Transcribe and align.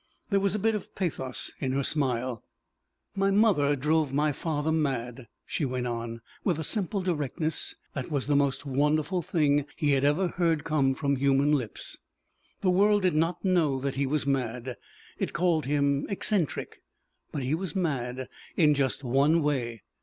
There 0.31 0.39
was 0.39 0.55
a 0.55 0.57
bit 0.57 0.73
of 0.73 0.95
pathos 0.95 1.51
in 1.59 1.73
her 1.73 1.83
smile. 1.83 2.43
"My 3.15 3.29
mother 3.29 3.75
drove 3.75 4.11
my 4.11 4.31
father 4.31 4.71
mad," 4.71 5.27
she 5.45 5.63
went 5.63 5.85
on, 5.85 6.21
with 6.43 6.57
a 6.57 6.63
simple 6.63 7.03
directness 7.03 7.75
that 7.93 8.09
was 8.09 8.25
the 8.25 8.35
most 8.35 8.65
wonderful 8.65 9.21
thing 9.21 9.67
he 9.75 9.91
had 9.91 10.03
ever 10.03 10.29
heard 10.29 10.63
come 10.63 10.95
from 10.95 11.17
human 11.17 11.51
lips. 11.51 11.99
"The 12.61 12.71
world 12.71 13.03
did 13.03 13.13
not 13.13 13.45
know 13.45 13.79
that 13.79 13.93
he 13.93 14.07
was 14.07 14.25
mad. 14.25 14.75
It 15.19 15.33
called 15.33 15.67
him 15.67 16.07
eccentric. 16.09 16.81
But 17.31 17.43
he 17.43 17.53
was 17.53 17.75
mad 17.75 18.27
in 18.57 18.73
just 18.73 19.03
one 19.03 19.43
way. 19.43 19.83